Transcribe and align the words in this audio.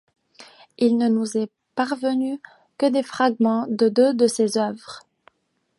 Il 0.79 0.97
ne 0.97 1.09
nous 1.09 1.37
est 1.37 1.51
parvenu 1.75 2.41
que 2.79 2.87
des 2.87 3.03
fragments 3.03 3.67
de 3.69 3.87
deux 3.87 4.15
de 4.15 4.25
ses 4.25 4.57
œuvres. 4.57 5.03